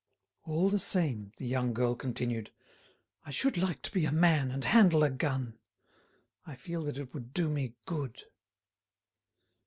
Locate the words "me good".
7.49-8.23